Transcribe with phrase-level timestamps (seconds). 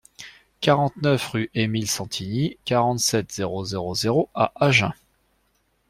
[0.61, 4.93] quarante-neuf rue Emile Sentini, quarante-sept, zéro zéro zéro à Agen